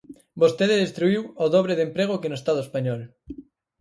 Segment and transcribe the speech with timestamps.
[0.41, 3.01] Vostede destruíu o dobre de emprego que no Estado español.